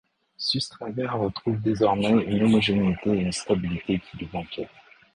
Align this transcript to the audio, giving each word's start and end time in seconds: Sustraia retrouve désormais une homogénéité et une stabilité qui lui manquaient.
Sustraia 0.35 1.11
retrouve 1.11 1.61
désormais 1.61 2.23
une 2.23 2.41
homogénéité 2.45 3.11
et 3.11 3.19
une 3.21 3.31
stabilité 3.31 3.99
qui 3.99 4.17
lui 4.17 4.29
manquaient. 4.33 4.67